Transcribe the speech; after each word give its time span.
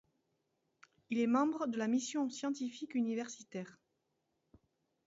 Il 1.11 1.19
est 1.19 1.27
membre 1.27 1.67
de 1.67 1.77
la 1.77 1.87
mission 1.87 2.27
scientifique 2.27 2.95
universitaire. 2.95 3.77